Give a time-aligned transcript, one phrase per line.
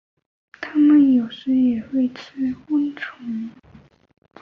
[0.59, 3.51] 它们有时也会吃昆虫。